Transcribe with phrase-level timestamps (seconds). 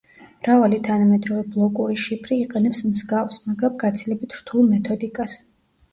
[0.45, 5.41] მრავალი თანამედროვე ბლოკური შიფრი იყენებს მსგავს, მაგრამ გაცილებით რთულ მეთოდიკას.